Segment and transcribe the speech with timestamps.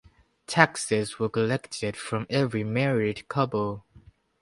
[0.47, 3.85] Taxes were collected from every married couple.